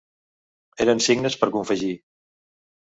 Eren 0.85 1.03
signes 1.09 1.39
per 1.43 1.51
confegir 1.59 1.95